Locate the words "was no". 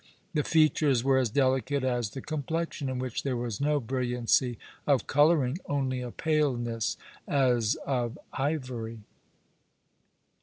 3.37-3.79